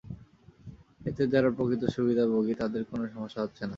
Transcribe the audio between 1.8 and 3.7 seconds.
সুবিধাভোগী, তাদের কোনো সমস্যা হচ্ছে না।